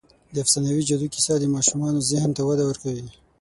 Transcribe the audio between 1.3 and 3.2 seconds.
د ماشومانو ذهن ته وده ورکوي.